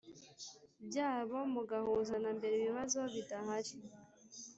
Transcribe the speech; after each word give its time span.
byabo 0.87 1.37
mugahuza 1.53 2.15
nambere 2.23 2.53
ibibazo 2.57 2.99
bidahari 3.13 3.73